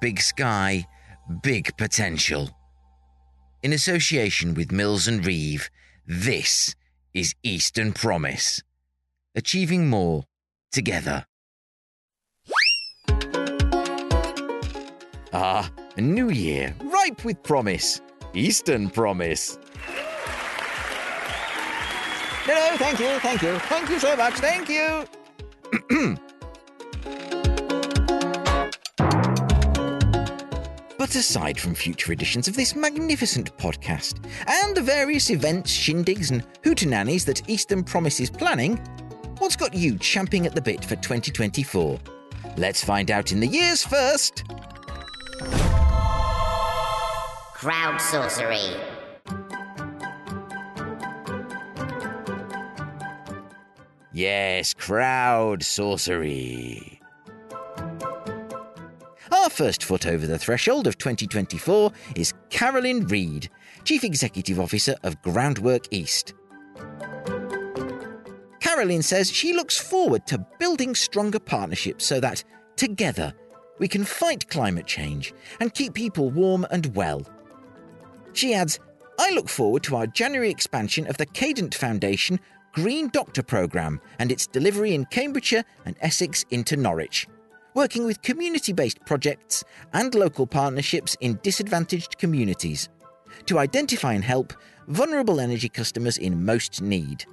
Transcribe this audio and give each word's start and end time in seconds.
big 0.00 0.20
sky, 0.20 0.86
big 1.42 1.76
potential. 1.76 2.50
In 3.62 3.72
association 3.72 4.54
with 4.54 4.72
Mills 4.72 5.08
and 5.08 5.24
Reeve, 5.24 5.70
this 6.06 6.74
is 7.14 7.34
Eastern 7.42 7.92
Promise. 7.92 8.62
Achieving 9.34 9.88
more 9.88 10.24
together. 10.70 11.26
Ah, 15.32 15.70
a 15.96 16.00
new 16.00 16.30
year, 16.30 16.74
ripe 16.80 17.24
with 17.24 17.42
promise. 17.42 18.00
Eastern 18.34 18.88
Promise. 18.88 19.58
No, 22.46 22.54
no, 22.54 22.76
thank 22.76 23.00
you, 23.00 23.18
thank 23.18 23.42
you, 23.42 23.58
thank 23.58 23.90
you 23.90 23.98
so 23.98 24.16
much, 24.16 24.34
thank 24.34 24.68
you. 24.68 26.16
But 31.06 31.14
aside 31.14 31.60
from 31.60 31.76
future 31.76 32.10
editions 32.10 32.48
of 32.48 32.56
this 32.56 32.74
magnificent 32.74 33.56
podcast 33.58 34.18
and 34.48 34.76
the 34.76 34.82
various 34.82 35.30
events, 35.30 35.70
shindigs, 35.70 36.32
and 36.32 36.44
hootenannies 36.62 37.24
that 37.26 37.48
Eastern 37.48 37.84
Promise 37.84 38.18
is 38.18 38.28
planning, 38.28 38.76
what's 39.38 39.54
got 39.54 39.72
you 39.72 39.98
champing 39.98 40.46
at 40.46 40.56
the 40.56 40.60
bit 40.60 40.84
for 40.84 40.96
2024? 40.96 42.00
Let's 42.56 42.82
find 42.82 43.12
out 43.12 43.30
in 43.30 43.38
the 43.38 43.46
years 43.46 43.84
first. 43.84 44.42
Crowd 47.54 48.00
sorcery. 48.00 48.58
Yes, 54.12 54.74
crowd 54.74 55.62
sorcery. 55.62 56.95
First 59.56 59.84
foot 59.84 60.06
over 60.06 60.26
the 60.26 60.36
threshold 60.36 60.86
of 60.86 60.98
2024 60.98 61.90
is 62.14 62.34
Carolyn 62.50 63.06
Reed, 63.06 63.48
Chief 63.84 64.04
Executive 64.04 64.60
Officer 64.60 64.96
of 65.02 65.22
Groundwork 65.22 65.86
East. 65.90 66.34
Carolyn 68.60 69.00
says 69.00 69.32
she 69.32 69.54
looks 69.54 69.78
forward 69.78 70.26
to 70.26 70.46
building 70.58 70.94
stronger 70.94 71.38
partnerships 71.38 72.04
so 72.04 72.20
that, 72.20 72.44
together, 72.76 73.32
we 73.78 73.88
can 73.88 74.04
fight 74.04 74.46
climate 74.50 74.84
change 74.84 75.32
and 75.58 75.72
keep 75.72 75.94
people 75.94 76.28
warm 76.28 76.66
and 76.70 76.94
well. 76.94 77.26
She 78.34 78.52
adds, 78.52 78.78
I 79.18 79.30
look 79.30 79.48
forward 79.48 79.82
to 79.84 79.96
our 79.96 80.06
January 80.06 80.50
expansion 80.50 81.06
of 81.06 81.16
the 81.16 81.24
Cadent 81.24 81.74
Foundation 81.74 82.40
Green 82.74 83.08
Doctor 83.08 83.42
Programme 83.42 84.02
and 84.18 84.30
its 84.30 84.46
delivery 84.46 84.92
in 84.92 85.06
Cambridgeshire 85.06 85.64
and 85.86 85.96
Essex 86.02 86.44
into 86.50 86.76
Norwich, 86.76 87.26
working 87.76 88.06
with 88.06 88.22
community 88.22 88.72
based 88.72 88.98
projects 89.04 89.62
and 89.92 90.14
local 90.14 90.46
partnerships 90.46 91.14
in 91.20 91.38
disadvantaged 91.42 92.16
communities 92.16 92.88
to 93.44 93.58
identify 93.58 94.14
and 94.14 94.24
help 94.24 94.54
vulnerable 94.88 95.40
energy 95.40 95.68
customers 95.68 96.16
in 96.16 96.42
most 96.42 96.80
need. 96.80 97.26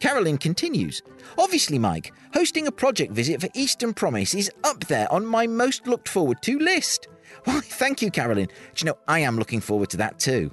Carolyn 0.00 0.36
continues. 0.36 1.02
Obviously, 1.38 1.78
Mike, 1.78 2.12
hosting 2.34 2.66
a 2.66 2.72
project 2.72 3.12
visit 3.12 3.40
for 3.40 3.48
Eastern 3.54 3.94
Promise 3.94 4.34
is 4.34 4.50
up 4.64 4.84
there 4.86 5.10
on 5.12 5.24
my 5.24 5.46
most 5.46 5.86
looked 5.86 6.08
forward 6.08 6.42
to 6.42 6.58
list. 6.58 7.06
Why, 7.44 7.60
thank 7.60 8.02
you, 8.02 8.10
Carolyn. 8.10 8.46
Do 8.46 8.52
you 8.78 8.86
know, 8.86 8.98
I 9.06 9.20
am 9.20 9.38
looking 9.38 9.60
forward 9.60 9.88
to 9.90 9.96
that 9.98 10.18
too. 10.18 10.52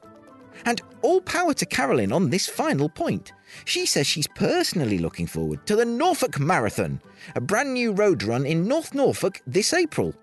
And 0.65 0.81
all 1.01 1.21
power 1.21 1.53
to 1.53 1.65
Carolyn 1.65 2.11
on 2.11 2.29
this 2.29 2.47
final 2.47 2.89
point. 2.89 3.33
She 3.65 3.85
says 3.85 4.07
she's 4.07 4.27
personally 4.27 4.97
looking 4.97 5.27
forward 5.27 5.65
to 5.67 5.75
the 5.75 5.85
Norfolk 5.85 6.39
Marathon, 6.39 7.01
a 7.35 7.41
brand 7.41 7.73
new 7.73 7.91
road 7.91 8.23
run 8.23 8.45
in 8.45 8.67
North 8.67 8.93
Norfolk 8.93 9.41
this 9.45 9.73
April. 9.73 10.13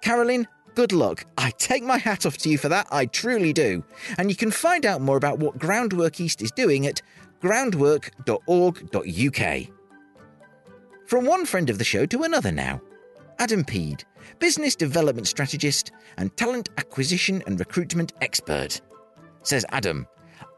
Carolyn, 0.00 0.46
good 0.74 0.92
luck. 0.92 1.24
I 1.36 1.50
take 1.50 1.82
my 1.82 1.98
hat 1.98 2.26
off 2.26 2.38
to 2.38 2.48
you 2.48 2.58
for 2.58 2.68
that, 2.68 2.86
I 2.92 3.06
truly 3.06 3.52
do. 3.52 3.84
And 4.18 4.30
you 4.30 4.36
can 4.36 4.50
find 4.50 4.86
out 4.86 5.00
more 5.00 5.16
about 5.16 5.40
what 5.40 5.58
Groundwork 5.58 6.20
East 6.20 6.42
is 6.42 6.52
doing 6.52 6.86
at 6.86 7.02
groundwork.org.uk. 7.42 9.66
From 11.06 11.24
one 11.24 11.46
friend 11.46 11.70
of 11.70 11.78
the 11.78 11.84
show 11.84 12.04
to 12.06 12.24
another 12.24 12.52
now. 12.52 12.80
Adam 13.38 13.64
Peed, 13.64 14.04
business 14.38 14.74
development 14.74 15.26
strategist 15.26 15.92
and 16.16 16.34
talent 16.36 16.70
acquisition 16.78 17.42
and 17.46 17.58
recruitment 17.58 18.12
expert. 18.20 18.80
Says 19.46 19.64
Adam, 19.70 20.08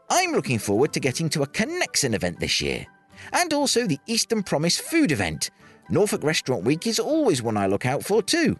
I'm 0.09 0.31
looking 0.31 0.57
forward 0.57 0.93
to 0.93 0.99
getting 0.99 1.29
to 1.29 1.43
a 1.43 1.47
Connexon 1.47 2.15
event 2.15 2.39
this 2.39 2.59
year, 2.59 2.87
and 3.33 3.53
also 3.53 3.85
the 3.85 3.99
Eastern 4.07 4.41
Promise 4.41 4.79
food 4.79 5.11
event. 5.11 5.51
Norfolk 5.91 6.23
Restaurant 6.23 6.63
Week 6.63 6.87
is 6.87 6.99
always 6.99 7.43
one 7.43 7.55
I 7.55 7.67
look 7.67 7.85
out 7.85 8.03
for 8.03 8.23
too. 8.23 8.57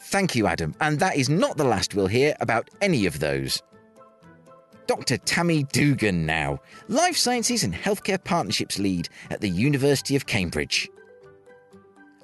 Thank 0.00 0.34
you, 0.34 0.46
Adam, 0.46 0.74
and 0.80 0.98
that 1.00 1.16
is 1.16 1.28
not 1.28 1.58
the 1.58 1.64
last 1.64 1.94
we'll 1.94 2.06
hear 2.06 2.34
about 2.40 2.70
any 2.80 3.04
of 3.04 3.18
those. 3.18 3.62
Dr. 4.86 5.18
Tammy 5.18 5.64
Dugan 5.64 6.24
now, 6.24 6.58
Life 6.88 7.18
Sciences 7.18 7.62
and 7.62 7.74
Healthcare 7.74 8.24
Partnerships 8.24 8.78
Lead 8.78 9.10
at 9.30 9.42
the 9.42 9.50
University 9.50 10.16
of 10.16 10.24
Cambridge. 10.24 10.88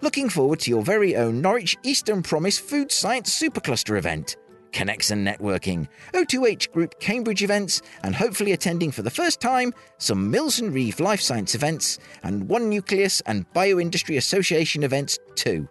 Looking 0.01 0.31
forward 0.31 0.61
to 0.61 0.71
your 0.71 0.83
very 0.83 1.15
own 1.15 1.43
Norwich 1.43 1.77
Eastern 1.83 2.23
Promise 2.23 2.59
Food 2.59 2.91
Science 2.91 3.39
Supercluster 3.39 3.99
event. 3.99 4.39
Connexon 4.73 5.27
Networking, 5.27 5.89
O2H 6.15 6.73
Group 6.73 6.99
Cambridge 7.01 7.43
events, 7.43 7.83
and 8.03 8.15
hopefully 8.15 8.53
attending 8.53 8.91
for 8.91 9.03
the 9.03 9.11
first 9.11 9.41
time 9.41 9.73
some 9.99 10.31
Mills 10.31 10.61
and 10.61 10.73
Reeve 10.73 11.01
Life 11.01 11.21
Science 11.21 11.55
events 11.55 11.99
and 12.23 12.49
One 12.49 12.69
Nucleus 12.69 13.21
and 13.23 13.51
Bioindustry 13.53 14.17
Association 14.17 14.83
events 14.83 15.19
too. 15.35 15.69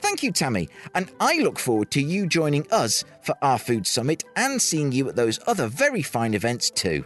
Thank 0.00 0.22
you, 0.22 0.32
Tammy, 0.32 0.68
and 0.94 1.12
I 1.20 1.38
look 1.40 1.58
forward 1.58 1.90
to 1.92 2.02
you 2.02 2.26
joining 2.26 2.66
us 2.70 3.04
for 3.22 3.34
our 3.42 3.58
food 3.58 3.86
summit 3.86 4.24
and 4.34 4.60
seeing 4.60 4.92
you 4.92 5.08
at 5.08 5.16
those 5.16 5.38
other 5.46 5.66
very 5.66 6.02
fine 6.02 6.32
events 6.34 6.70
too. 6.70 7.04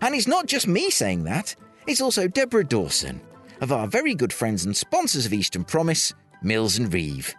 And 0.00 0.14
it's 0.14 0.26
not 0.26 0.46
just 0.46 0.66
me 0.66 0.90
saying 0.90 1.24
that, 1.24 1.54
it's 1.86 2.00
also 2.00 2.26
Deborah 2.26 2.64
Dawson, 2.64 3.20
of 3.60 3.72
our 3.72 3.86
very 3.86 4.14
good 4.14 4.32
friends 4.32 4.64
and 4.64 4.76
sponsors 4.76 5.26
of 5.26 5.32
Eastern 5.32 5.64
Promise, 5.64 6.14
Mills 6.42 6.78
and 6.78 6.92
Reeve. 6.92 7.34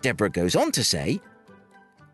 Deborah 0.00 0.30
goes 0.30 0.54
on 0.54 0.70
to 0.72 0.84
say, 0.84 1.20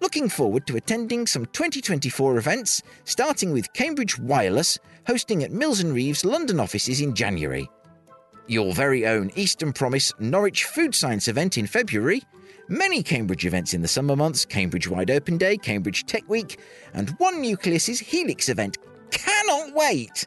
Looking 0.04 0.28
forward 0.28 0.66
to 0.66 0.76
attending 0.76 1.26
some 1.26 1.46
2024 1.46 2.36
events, 2.36 2.82
starting 3.04 3.52
with 3.52 3.72
Cambridge 3.72 4.18
Wireless 4.18 4.78
hosting 5.06 5.42
at 5.42 5.50
Mills 5.50 5.80
and 5.80 5.94
Reeve's 5.94 6.26
London 6.26 6.60
offices 6.60 7.00
in 7.00 7.14
January. 7.14 7.70
Your 8.46 8.74
very 8.74 9.06
own 9.06 9.30
Eastern 9.34 9.72
Promise 9.72 10.12
Norwich 10.18 10.64
Food 10.64 10.94
Science 10.94 11.26
event 11.26 11.56
in 11.56 11.66
February, 11.66 12.20
many 12.68 13.02
Cambridge 13.02 13.46
events 13.46 13.72
in 13.72 13.80
the 13.80 13.88
summer 13.88 14.14
months, 14.14 14.44
Cambridge 14.44 14.86
Wide 14.86 15.10
Open 15.10 15.38
Day, 15.38 15.56
Cambridge 15.56 16.04
Tech 16.04 16.28
Week, 16.28 16.60
and 16.92 17.08
One 17.16 17.40
Nucleus's 17.40 17.98
Helix 17.98 18.50
event. 18.50 18.76
Cannot 19.10 19.74
wait! 19.74 20.26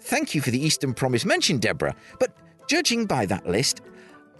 Thank 0.00 0.34
you 0.34 0.40
for 0.40 0.50
the 0.50 0.64
Eastern 0.64 0.94
Promise 0.94 1.26
mention, 1.26 1.58
Deborah, 1.58 1.94
but 2.18 2.34
judging 2.68 3.04
by 3.04 3.26
that 3.26 3.46
list, 3.46 3.82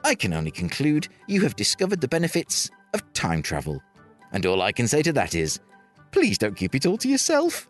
I 0.04 0.14
can 0.14 0.32
only 0.32 0.50
conclude 0.50 1.06
you 1.28 1.42
have 1.42 1.54
discovered 1.54 2.00
the 2.00 2.08
benefits 2.08 2.70
of 2.94 3.12
time 3.12 3.42
travel. 3.42 3.82
And 4.32 4.44
all 4.46 4.62
I 4.62 4.72
can 4.72 4.88
say 4.88 5.02
to 5.02 5.12
that 5.14 5.34
is, 5.34 5.60
please 6.12 6.38
don't 6.38 6.56
keep 6.56 6.74
it 6.74 6.86
all 6.86 6.98
to 6.98 7.08
yourself. 7.08 7.68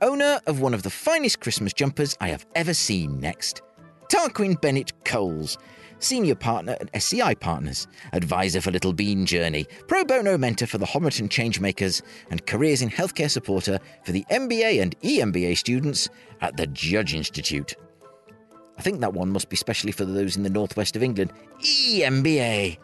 Owner 0.00 0.40
of 0.46 0.60
one 0.60 0.74
of 0.74 0.82
the 0.82 0.90
finest 0.90 1.40
Christmas 1.40 1.72
jumpers 1.72 2.16
I 2.20 2.28
have 2.28 2.46
ever 2.54 2.74
seen 2.74 3.18
next. 3.18 3.62
Tarquin 4.08 4.60
Bennett 4.60 4.92
Coles, 5.04 5.58
Senior 5.98 6.36
Partner 6.36 6.76
at 6.80 6.90
SCI 6.94 7.34
Partners, 7.34 7.88
Advisor 8.12 8.60
for 8.60 8.70
Little 8.70 8.92
Bean 8.92 9.26
Journey, 9.26 9.66
Pro 9.86 10.04
Bono 10.04 10.38
Mentor 10.38 10.66
for 10.66 10.78
the 10.78 10.86
Homerton 10.86 11.28
Changemakers, 11.28 12.02
and 12.30 12.46
Careers 12.46 12.82
in 12.82 12.90
Healthcare 12.90 13.30
Supporter 13.30 13.78
for 14.04 14.12
the 14.12 14.24
MBA 14.30 14.80
and 14.80 14.98
EMBA 15.00 15.56
students 15.56 16.08
at 16.40 16.56
the 16.56 16.66
Judge 16.68 17.14
Institute. 17.14 17.74
I 18.78 18.82
think 18.82 19.00
that 19.00 19.12
one 19.12 19.30
must 19.30 19.48
be 19.48 19.56
specially 19.56 19.92
for 19.92 20.04
those 20.04 20.36
in 20.36 20.44
the 20.44 20.50
northwest 20.50 20.94
of 20.94 21.02
England. 21.02 21.32
EMBA! 21.60 22.78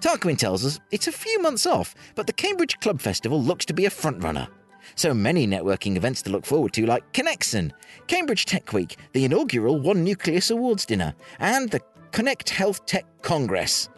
Tarquin 0.00 0.36
tells 0.36 0.64
us 0.64 0.78
it's 0.90 1.08
a 1.08 1.12
few 1.12 1.40
months 1.40 1.66
off, 1.66 1.94
but 2.14 2.26
the 2.26 2.32
Cambridge 2.32 2.78
Club 2.80 3.00
Festival 3.00 3.42
looks 3.42 3.64
to 3.66 3.74
be 3.74 3.86
a 3.86 3.90
frontrunner. 3.90 4.48
So 4.94 5.12
many 5.12 5.46
networking 5.46 5.96
events 5.96 6.22
to 6.22 6.30
look 6.30 6.46
forward 6.46 6.72
to, 6.74 6.86
like 6.86 7.12
Connexon, 7.12 7.72
Cambridge 8.06 8.44
Tech 8.44 8.72
Week, 8.72 8.96
the 9.12 9.24
inaugural 9.24 9.80
One 9.80 10.04
Nucleus 10.04 10.50
Awards 10.50 10.86
dinner, 10.86 11.14
and 11.40 11.70
the 11.70 11.80
Connect 12.12 12.50
Health 12.50 12.86
Tech 12.86 13.04
Congress. 13.22 13.88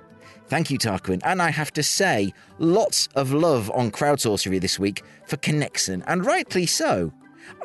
Thank 0.47 0.71
you, 0.71 0.79
Tarquin, 0.79 1.21
and 1.25 1.43
I 1.43 1.51
have 1.51 1.73
to 1.75 1.83
say, 1.83 2.33
lots 2.59 3.09
of 3.15 3.33
love 3.33 3.71
on 3.73 3.91
crowdsourcery 3.91 4.61
this 4.61 4.79
week 4.79 5.03
for 5.27 5.37
Connexon, 5.37 6.03
and 6.07 6.25
rightly 6.25 6.65
so. 6.65 7.13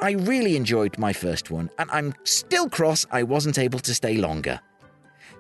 I 0.02 0.12
really 0.12 0.58
enjoyed 0.58 0.98
my 0.98 1.14
first 1.14 1.50
one, 1.50 1.70
and 1.78 1.90
I'm 1.92 2.14
still 2.24 2.70
cross 2.70 3.06
I 3.10 3.24
wasn't 3.24 3.58
able 3.58 3.80
to 3.80 3.94
stay 3.94 4.18
longer. 4.18 4.60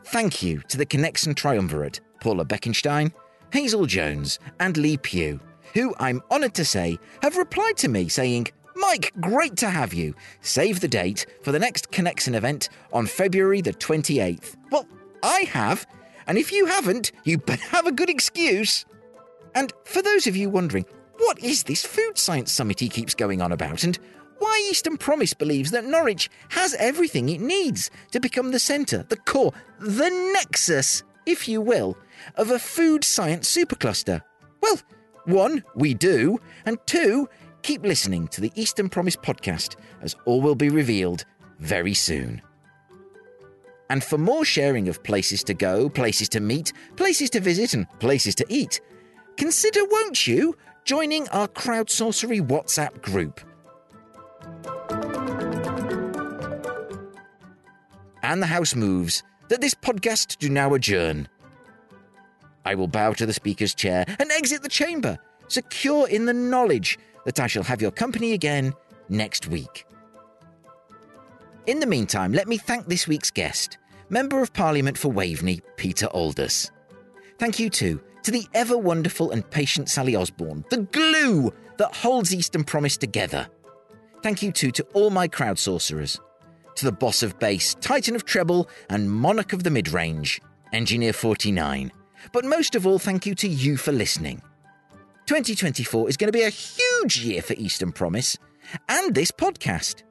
Thank 0.05 0.41
you 0.41 0.61
to 0.69 0.77
the 0.77 0.85
Connexon 0.85 1.35
Triumvirate, 1.35 1.99
Paula 2.23 2.45
Beckenstein, 2.45 3.11
Hazel 3.51 3.85
Jones, 3.85 4.39
and 4.61 4.77
Lee 4.77 4.95
Pugh, 4.97 5.39
who 5.73 5.93
I'm 5.99 6.21
honoured 6.31 6.53
to 6.55 6.63
say 6.65 6.97
have 7.21 7.35
replied 7.35 7.75
to 7.77 7.89
me 7.89 8.07
saying, 8.07 8.47
Mike, 8.75 9.11
great 9.19 9.57
to 9.57 9.69
have 9.69 9.93
you. 9.93 10.15
Save 10.41 10.79
the 10.79 10.87
date 10.87 11.25
for 11.41 11.51
the 11.51 11.59
next 11.59 11.91
Connexon 11.91 12.33
event 12.33 12.69
on 12.93 13.05
February 13.05 13.61
the 13.61 13.73
28th. 13.73 14.55
Well, 14.71 14.87
I 15.21 15.41
have, 15.51 15.85
And 16.25 16.37
if 16.37 16.51
you 16.51 16.65
haven't, 16.65 17.11
you 17.25 17.37
better 17.37 17.67
have 17.69 17.85
a 17.85 17.91
good 17.91 18.09
excuse. 18.09 18.85
And 19.53 19.73
for 19.83 20.01
those 20.01 20.25
of 20.25 20.35
you 20.35 20.49
wondering, 20.49 20.85
what 21.17 21.39
is 21.39 21.63
this 21.63 21.85
food 21.85 22.17
science 22.17 22.51
summit 22.51 22.79
he 22.79 22.89
keeps 22.89 23.13
going 23.13 23.41
on 23.41 23.51
about? 23.51 23.83
And 23.83 23.99
why 24.39 24.67
Eastern 24.69 24.97
Promise 24.97 25.33
believes 25.33 25.71
that 25.71 25.85
Norwich 25.85 26.29
has 26.49 26.73
everything 26.75 27.29
it 27.29 27.41
needs 27.41 27.91
to 28.11 28.19
become 28.19 28.51
the 28.51 28.59
centre, 28.59 29.05
the 29.09 29.17
core, 29.17 29.53
the 29.79 30.09
nexus, 30.33 31.03
if 31.25 31.47
you 31.47 31.61
will, 31.61 31.97
of 32.35 32.51
a 32.51 32.59
food 32.59 33.03
science 33.03 33.53
supercluster? 33.53 34.21
Well, 34.61 34.79
one, 35.25 35.63
we 35.75 35.93
do, 35.93 36.39
and 36.65 36.77
two, 36.85 37.29
keep 37.61 37.83
listening 37.83 38.27
to 38.29 38.41
the 38.41 38.51
Eastern 38.55 38.89
Promise 38.89 39.15
podcast 39.17 39.75
as 40.01 40.15
all 40.25 40.41
will 40.41 40.55
be 40.55 40.69
revealed 40.69 41.25
very 41.59 41.93
soon. 41.93 42.41
And 43.89 44.03
for 44.03 44.17
more 44.17 44.45
sharing 44.45 44.89
of 44.89 45.03
places 45.03 45.43
to 45.45 45.53
go, 45.53 45.89
places 45.89 46.29
to 46.29 46.39
meet, 46.39 46.73
places 46.95 47.29
to 47.31 47.39
visit, 47.39 47.73
and 47.73 47.87
places 47.99 48.35
to 48.35 48.45
eat, 48.49 48.81
consider, 49.37 49.81
won't 49.85 50.25
you, 50.25 50.57
joining 50.83 51.27
our 51.29 51.47
crowdsourcery 51.47 52.45
WhatsApp 52.45 53.01
group. 53.01 53.39
And 58.23 58.41
the 58.41 58.47
house 58.47 58.73
moves 58.73 59.21
that 59.49 59.61
this 59.61 59.73
podcast 59.73 60.37
do 60.39 60.49
now 60.49 60.73
adjourn. 60.73 61.27
I 62.65 62.75
will 62.75 62.87
bow 62.87 63.13
to 63.13 63.25
the 63.25 63.33
speaker's 63.33 63.75
chair 63.75 64.05
and 64.19 64.31
exit 64.31 64.63
the 64.63 64.69
chamber, 64.69 65.17
secure 65.47 66.07
in 66.07 66.25
the 66.25 66.33
knowledge 66.33 66.97
that 67.25 67.39
I 67.39 67.47
shall 67.47 67.63
have 67.63 67.81
your 67.81 67.91
company 67.91 68.33
again 68.33 68.73
next 69.09 69.47
week. 69.47 69.85
In 71.65 71.79
the 71.79 71.87
meantime, 71.87 72.33
let 72.33 72.47
me 72.47 72.57
thank 72.57 72.87
this 72.87 73.07
week's 73.07 73.31
guest, 73.31 73.77
Member 74.09 74.41
of 74.41 74.53
Parliament 74.53 74.97
for 74.97 75.11
Waveney, 75.11 75.61
Peter 75.77 76.07
Aldous. 76.07 76.71
Thank 77.39 77.59
you 77.59 77.69
too 77.69 78.01
to 78.23 78.31
the 78.31 78.47
ever 78.53 78.77
wonderful 78.77 79.31
and 79.31 79.49
patient 79.49 79.89
Sally 79.89 80.15
Osborne, 80.15 80.63
the 80.69 80.77
glue 80.77 81.53
that 81.77 81.95
holds 81.95 82.33
Eastern 82.33 82.63
Promise 82.63 82.97
together. 82.97 83.47
Thank 84.21 84.41
you 84.41 84.51
too 84.51 84.71
to 84.71 84.83
all 84.93 85.09
my 85.09 85.27
crowd 85.27 85.59
sorcerers, 85.59 86.19
to 86.75 86.85
the 86.85 86.91
boss 86.91 87.23
of 87.23 87.37
bass, 87.39 87.75
titan 87.75 88.15
of 88.15 88.25
treble, 88.25 88.69
and 88.89 89.11
monarch 89.11 89.53
of 89.53 89.63
the 89.63 89.69
mid 89.69 89.91
range, 89.91 90.41
Engineer 90.71 91.13
49. 91.13 91.91
But 92.31 92.45
most 92.45 92.75
of 92.75 92.87
all, 92.87 92.99
thank 92.99 93.25
you 93.25 93.35
to 93.35 93.47
you 93.47 93.77
for 93.77 93.91
listening. 93.91 94.41
2024 95.25 96.09
is 96.09 96.17
going 96.17 96.31
to 96.31 96.37
be 96.37 96.43
a 96.43 96.49
huge 96.49 97.19
year 97.19 97.41
for 97.41 97.53
Eastern 97.53 97.91
Promise 97.91 98.37
and 98.89 99.15
this 99.15 99.31
podcast. 99.31 100.03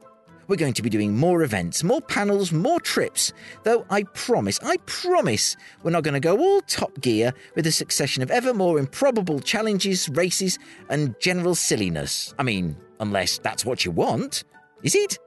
We're 0.49 0.57
going 0.57 0.75
to 0.75 0.83
be 0.83 0.91
doing 0.91 1.17
more 1.17 1.43
events, 1.43 1.85
more 1.85 2.01
panels, 2.01 2.53
more 2.53 2.81
trips. 2.81 3.33
Though 3.63 3.87
I 3.91 4.03
promise, 4.03 4.59
I 4.63 4.77
promise, 4.87 5.57
we're 5.83 5.93
not 5.93 6.03
going 6.03 6.15
to 6.15 6.21
go 6.21 6.39
all 6.39 6.61
top 6.63 7.01
gear 7.01 7.33
with 7.55 7.67
a 7.67 7.73
succession 7.73 8.23
of 8.23 8.31
ever 8.31 8.53
more 8.53 8.79
improbable 8.79 9.41
challenges, 9.41 10.09
races, 10.11 10.59
and 10.89 11.15
general 11.21 11.55
silliness. 11.55 12.35
I 12.39 12.43
mean, 12.43 12.77
unless 13.01 13.39
that's 13.39 13.65
what 13.65 13.85
you 13.85 13.93
want. 13.93 14.45
Is 14.83 14.95
it? 14.95 15.19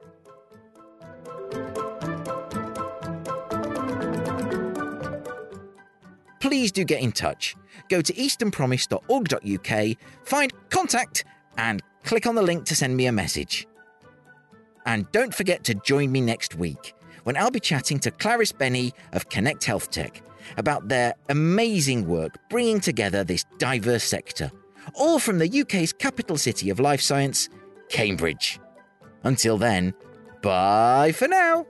Please 6.40 6.72
do 6.72 6.84
get 6.84 7.00
in 7.00 7.12
touch. 7.12 7.56
Go 7.88 8.00
to 8.02 8.12
easternpromise.org.uk, 8.12 9.96
find 10.24 10.52
contact, 10.70 11.24
and 11.56 11.82
click 12.04 12.26
on 12.26 12.34
the 12.34 12.42
link 12.42 12.64
to 12.66 12.74
send 12.76 12.96
me 12.96 13.06
a 13.06 13.12
message. 13.12 13.66
And 14.84 15.10
don't 15.12 15.34
forget 15.34 15.64
to 15.64 15.74
join 15.74 16.12
me 16.12 16.20
next 16.20 16.54
week 16.54 16.94
when 17.24 17.36
I'll 17.36 17.50
be 17.50 17.60
chatting 17.60 17.98
to 18.00 18.10
Clarice 18.10 18.52
Benny 18.52 18.92
of 19.12 19.28
Connect 19.28 19.64
Health 19.64 19.90
Tech 19.90 20.22
about 20.56 20.88
their 20.88 21.14
amazing 21.28 22.06
work 22.06 22.38
bringing 22.48 22.80
together 22.80 23.24
this 23.24 23.44
diverse 23.58 24.04
sector, 24.04 24.52
all 24.94 25.18
from 25.18 25.38
the 25.38 25.60
UK's 25.60 25.92
capital 25.92 26.36
city 26.36 26.70
of 26.70 26.78
life 26.78 27.00
science, 27.00 27.48
Cambridge. 27.88 28.60
Until 29.24 29.58
then, 29.58 29.92
bye 30.40 31.12
for 31.12 31.26
now. 31.26 31.66